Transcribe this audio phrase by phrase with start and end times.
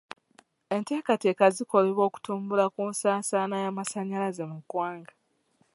[0.75, 5.13] Enteekateeka zikolebwa okutumbula ku nsaasaanya y'amasanyalaze mu ggwanga.